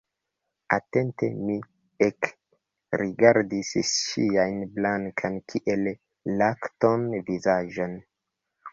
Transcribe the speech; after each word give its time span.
Atente 0.77 1.29
mi 1.49 1.57
ekrigardis 2.05 3.71
ŝian 3.93 4.59
blankan 4.81 5.41
kiel 5.53 5.89
lakton 6.43 7.09
vizaĝon. 7.33 7.99